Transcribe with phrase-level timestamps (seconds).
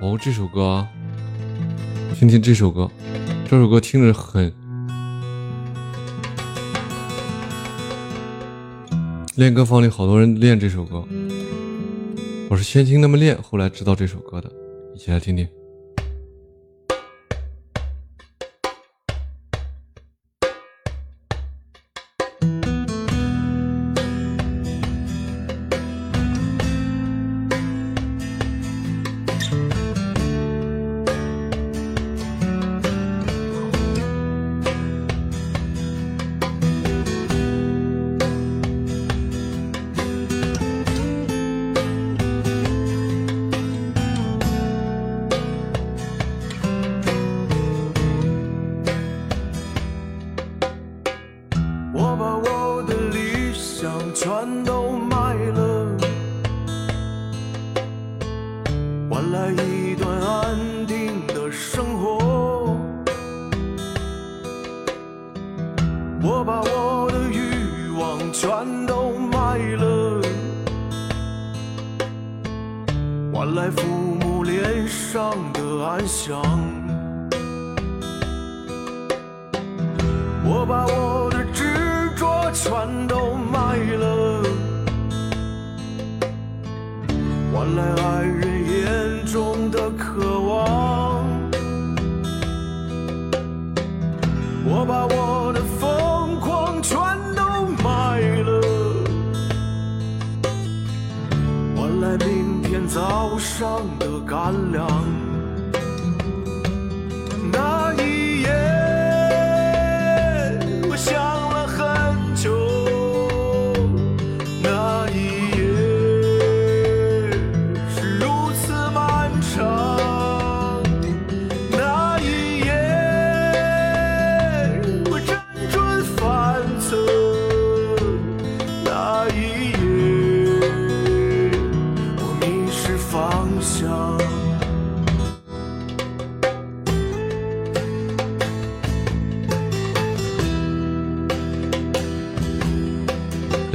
[0.00, 0.88] 哦，这首歌啊，
[2.14, 2.88] 听听这首歌，
[3.50, 4.52] 这首歌听着很。
[9.34, 11.04] 练歌房里好多人练这首歌，
[12.48, 14.48] 我是先听他们练，后来知道这首歌的，
[14.94, 15.48] 一起来听听。
[54.20, 54.97] 全都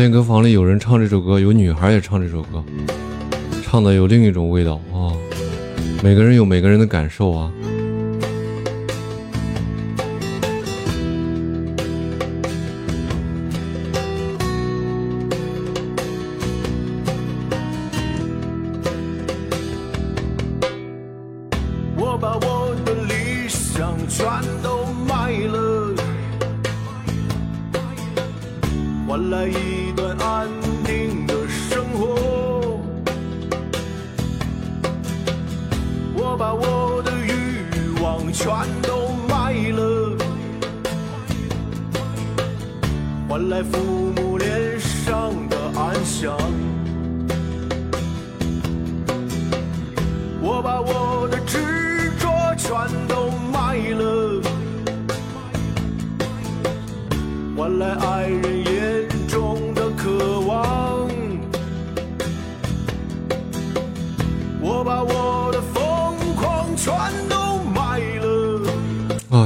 [0.03, 2.61] 练歌房里有人唱这首歌，有女孩也唱这首歌，
[3.63, 5.15] 唱的有另一种味道啊！
[6.03, 7.49] 每个人有每个人的感受啊。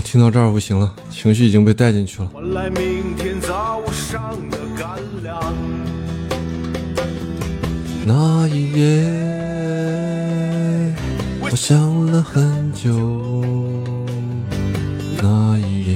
[0.03, 2.29] 听到这儿不行了，情绪已经被带进去了。
[8.05, 9.03] 那一夜，
[11.41, 12.89] 我想了很久。
[15.21, 15.93] 那一夜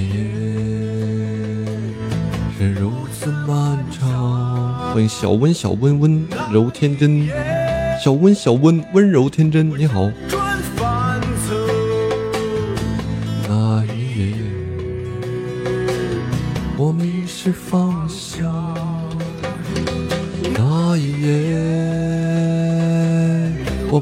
[2.58, 4.91] 是如此漫长。
[4.94, 7.29] 欢迎小温，小温温柔天真，
[8.03, 10.09] 小温小温温柔天真，你好。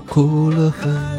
[0.10, 1.19] 哭了很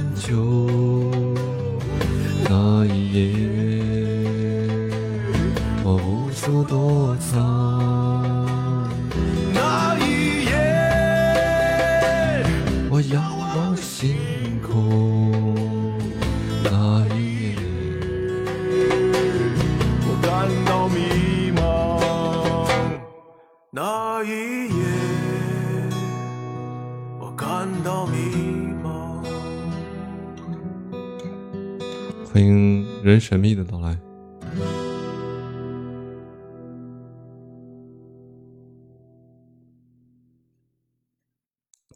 [33.31, 33.97] 神秘的到来。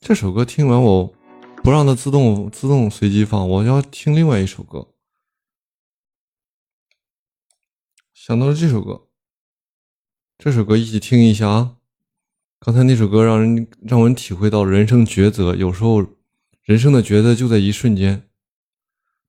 [0.00, 1.12] 这首歌听完，我
[1.56, 4.86] 不让它自动自动随机放，我要听另外一首歌。
[8.12, 9.08] 想到了这首歌，
[10.38, 11.78] 这首歌一起听一下啊！
[12.60, 16.00] 刚才那首歌让人让我人体会到人生抉择，有时候
[16.62, 18.28] 人生的抉择就在一瞬间。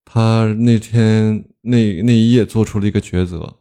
[0.08, 3.58] 他那天那那一夜做出了一个抉择，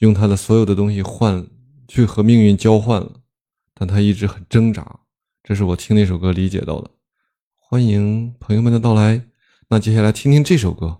[0.00, 1.46] 用他的所有的东西换
[1.88, 3.22] 去和命运交换了，
[3.72, 5.00] 但他一直很挣扎。
[5.42, 6.90] 这是我听那首歌理解到的。
[7.56, 9.26] 欢迎朋友们的到来，
[9.68, 10.98] 那接下来听听这首歌，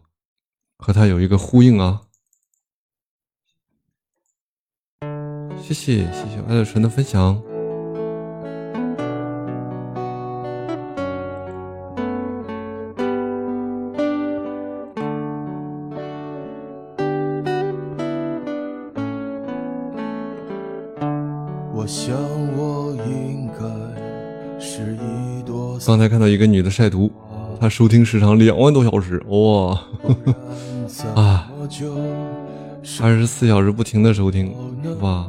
[0.79, 2.07] 和他有一个呼应啊。
[5.61, 7.50] 谢谢谢谢爱乐纯的分享。
[25.87, 27.11] 刚才看到一个女的晒图，
[27.61, 29.81] 她收听时长两万多小时，哇，
[31.15, 31.51] 啊，
[33.01, 34.55] 二十四小时不停的收听，
[35.01, 35.27] 哇。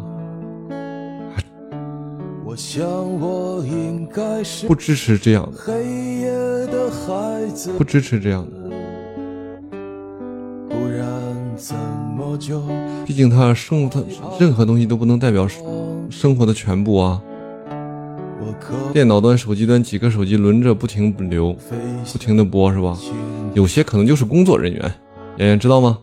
[4.67, 5.57] 不支持这样的，
[7.77, 8.51] 不支持这样的。
[10.69, 11.07] 不然
[11.55, 11.73] 怎
[12.17, 12.61] 么就
[13.05, 14.03] 毕竟他生活，他
[14.37, 15.47] 任何东西都不能代表
[16.09, 17.21] 生活的全部啊。
[18.93, 21.55] 电脑端、手机端几个手机轮着不停流，
[22.11, 22.97] 不停的播是吧？
[23.53, 24.81] 有些可能就是工作人员，
[25.37, 25.97] 妍妍知道吗？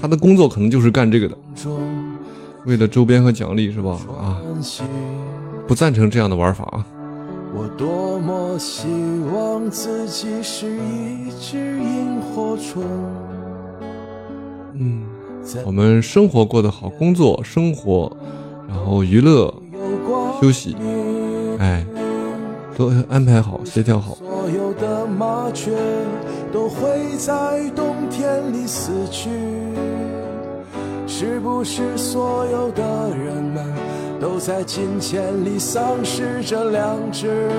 [0.00, 1.36] 他的工作可能就是干这个的，
[2.66, 3.98] 为了周边和奖励是吧？
[4.16, 4.38] 啊，
[5.66, 6.86] 不赞成这样的玩法啊。
[7.52, 8.86] 我多么希
[9.34, 12.84] 望自己是一只萤火虫，
[14.74, 15.02] 嗯，
[15.66, 18.16] 我们生活过得好，工作、生活，
[18.68, 19.52] 然后娱乐、
[20.40, 20.76] 休息，
[21.60, 21.84] 哎，
[22.74, 24.14] 都安排好、协调好。
[24.14, 25.70] 所有的麻雀
[26.50, 29.28] 都会在冬天里死去，
[31.06, 32.82] 是不是所有的
[33.14, 33.62] 人们
[34.18, 37.50] 都在金钱里丧失着良知？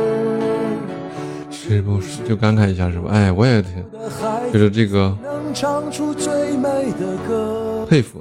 [1.51, 3.12] 是不是就感慨一下是吧？
[3.12, 8.19] 哎，我也挺的孩觉子得这个能唱出最美的歌，佩服，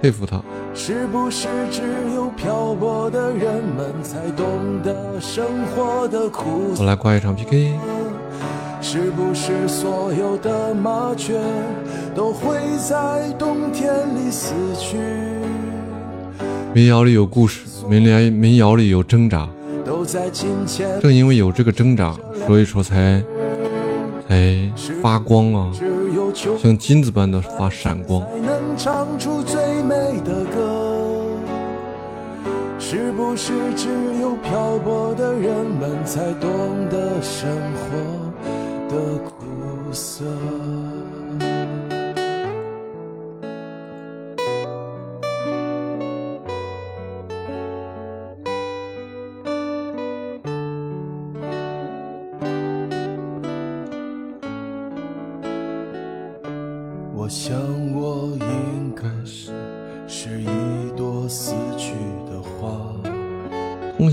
[0.00, 0.40] 佩服他。
[0.74, 1.82] 是不是只
[2.14, 5.44] 有漂泊的人们才懂得生
[5.74, 6.74] 活的苦？
[6.78, 7.72] 我来挂一场 PK。
[8.82, 11.40] 是不是所有的麻雀
[12.14, 14.96] 都会在冬天里死去？
[16.72, 19.48] 民谣里有故事，民谣民谣里有挣扎，
[19.84, 22.14] 都在金钱正因为有这个挣扎，
[22.46, 23.20] 所以说才
[24.28, 24.70] 才
[25.02, 25.70] 发光啊，
[26.62, 28.20] 像金子般的发闪光。
[28.22, 29.94] 才能唱出最美
[30.24, 31.22] 的歌。
[32.78, 33.88] 是不是只
[34.20, 36.48] 有漂泊的人们才懂
[36.88, 37.96] 得生活
[38.88, 39.32] 的苦
[39.92, 40.24] 涩？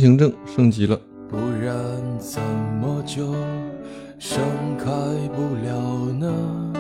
[0.04, 1.74] 行证升级了，不然
[2.20, 2.42] 怎
[2.82, 3.26] 么就
[4.20, 4.42] 盛
[4.78, 4.86] 开
[5.34, 5.80] 不了
[6.20, 6.74] 呢？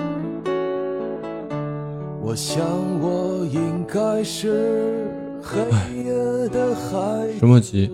[2.22, 2.62] 我想
[3.00, 5.08] 我应该是
[5.42, 5.58] 黑
[6.04, 6.14] 夜
[6.50, 7.90] 的孩什么急，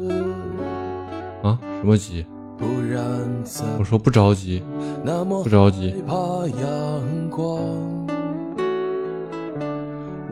[1.43, 1.59] 啊？
[1.79, 2.25] 什么急？
[2.57, 2.99] 不然
[3.43, 4.63] 怎我说不着急，
[5.05, 6.01] 那么不着急害。
[6.07, 6.15] 怕
[6.59, 7.47] 阳光？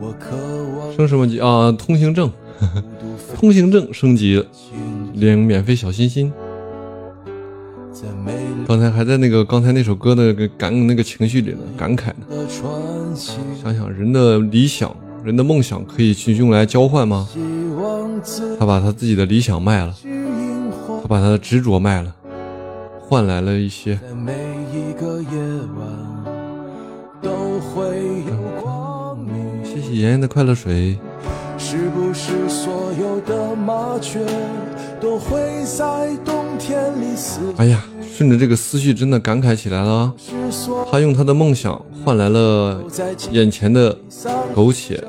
[0.00, 0.34] 我渴
[0.76, 1.70] 望升什么级啊？
[1.72, 2.30] 通行证，
[3.34, 4.77] 通行证升级了，进
[5.18, 6.32] 领免费小心心。
[8.66, 12.26] 刚才还在那个刚才那首歌的感那个情绪里呢，感慨呢。
[13.58, 14.94] 想想人的理想，
[15.24, 17.28] 人的梦想可以去用来交换吗？
[18.58, 19.94] 他把他自己的理想卖了，
[21.02, 22.14] 他把他的执着卖了，
[23.00, 24.32] 换来了一些在每
[24.72, 25.28] 一个夜
[25.78, 25.86] 晚
[27.22, 27.86] 都会
[28.26, 29.34] 有光明。
[29.64, 30.98] 谢谢妍妍的快乐水。
[31.58, 34.24] 是不是所有的麻雀
[35.00, 37.40] 都会在冬天里死？
[37.56, 37.84] 哎呀，
[38.16, 40.14] 顺着这个思绪，真的感慨起来了啊。
[40.90, 42.82] 他用他的梦想换来了
[43.32, 43.96] 眼前的
[44.54, 45.02] 苟且。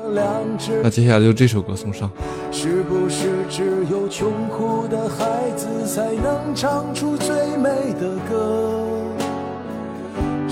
[0.82, 0.90] 那。
[0.90, 2.10] 接下来就这首歌送上。
[2.50, 8.89] 是不是只有穷苦的孩子才能唱出最美的歌？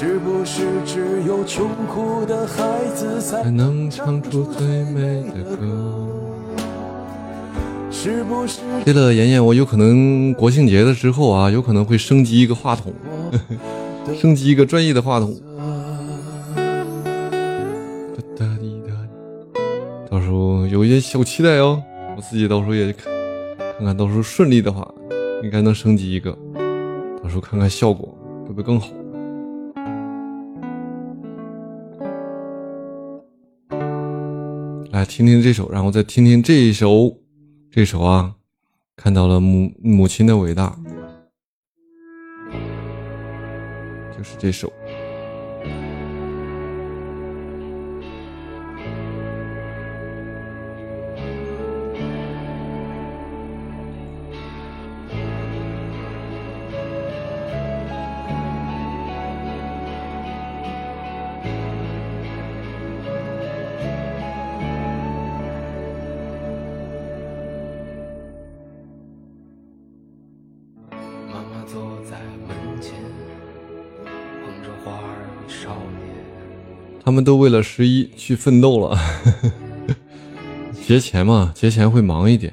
[0.00, 6.06] 是不是只有穷苦的孩子才才能唱出最美的歌？
[7.90, 12.94] 是不是对了，妍妍，我有可能国庆节的时候啊，有可能会升级一个话筒，
[14.16, 15.36] 升级一个专业的话筒。
[20.08, 21.82] 到时候有一些小期待哦。
[22.16, 23.12] 我自己到时候也看
[23.78, 24.88] 看看，到时候顺利的话，
[25.42, 26.30] 应该能升级一个，
[27.20, 28.86] 到时候看看效果会不会更好。
[35.18, 37.18] 听听这首，然后再听听这一首，
[37.72, 38.36] 这首啊，
[38.94, 40.78] 看到了母母亲的伟大，
[44.16, 44.72] 就是这首。
[77.08, 78.94] 他们都为了十一去奋斗了。
[80.86, 82.52] 节前嘛，节前会忙一点。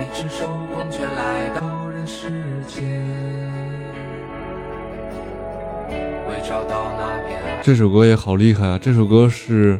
[0.00, 2.30] 你赤手空拳来到人世
[2.66, 2.82] 间，
[6.26, 7.38] 为找到那片。
[7.62, 8.78] 这首歌也好厉害啊！
[8.80, 9.78] 这首歌是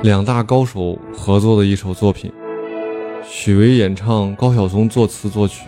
[0.00, 2.32] 两大高手合作的一首作品，
[3.22, 5.66] 许巍演唱，高晓松作词作曲，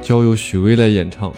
[0.00, 1.32] 交由许巍来演唱。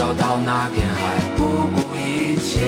[0.00, 2.60] 找到那片海不顾一切。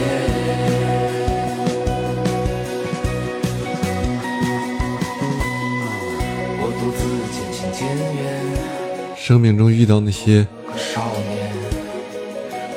[6.61, 7.01] 我独自
[7.33, 9.17] 渐行渐远。
[9.17, 11.51] 生命中遇到那些个少年，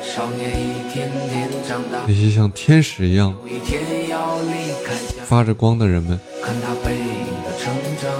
[0.02, 5.22] 少年一天天长大那，些像天使一样有一天要离开家。
[5.26, 8.10] 发着光的人们，看他背影的成长，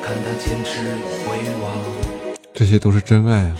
[0.00, 1.74] 看他坚持与回望，
[2.54, 3.56] 这些都是真爱啊！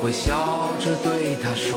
[0.00, 1.68] 直到有一天，我会笑着对他说。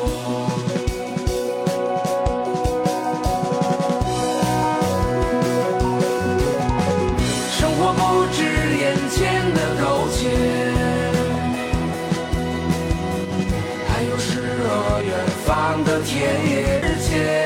[7.51, 8.01] 生活不
[8.31, 8.39] 止
[8.79, 9.19] 眼前
[9.53, 10.19] 的苟且，
[13.89, 14.29] 还有诗
[14.63, 14.67] 和
[15.01, 15.09] 远
[15.45, 16.11] 方的田
[16.49, 17.42] 野之间。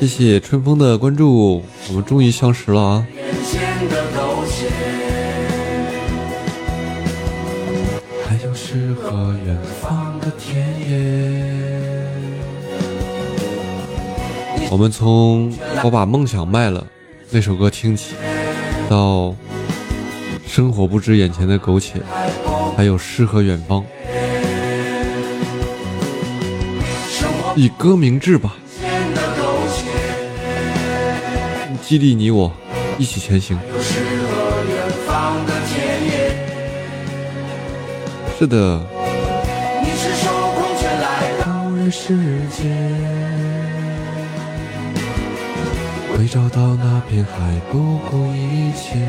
[0.00, 3.06] 谢谢春风的关注，我们终于相识了啊！
[8.26, 12.06] 还有诗和远方的田野。
[14.70, 15.52] 我们从
[15.84, 16.86] 我把梦想卖了
[17.28, 18.14] 那首歌听起，
[18.88, 19.36] 到
[20.46, 22.00] 生活不止眼前的苟且，
[22.74, 23.84] 还有诗和远方。
[27.54, 28.56] 以歌明志吧，
[31.90, 32.52] 激励你我
[32.98, 33.58] 一起前行。
[33.68, 35.74] 有诗和远方的田
[36.06, 36.38] 野。
[38.38, 38.80] 是的，
[39.82, 42.14] 你是受空却来到人世
[42.48, 42.70] 间，
[46.16, 49.00] 为找到那片海不顾一切。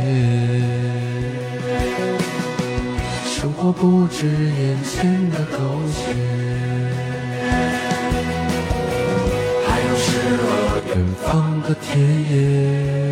[3.27, 5.59] 生活不止眼前的苟
[5.93, 6.15] 且，
[10.93, 13.10] 远方的田野。